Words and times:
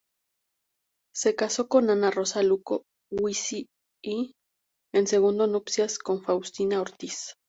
Se 1.13 1.35
casó 1.35 1.67
con 1.67 1.91
Ana 1.91 2.09
Rosa 2.09 2.41
Luco 2.41 2.85
Huici 3.11 3.67
y, 4.03 4.33
en 4.95 5.05
segundas 5.05 5.47
nupcias, 5.49 5.99
con 5.99 6.23
Faustina 6.23 6.81
Ortiz. 6.81 7.35